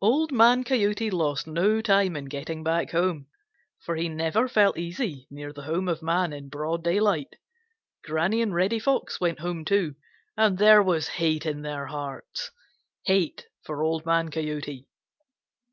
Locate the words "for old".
13.64-14.06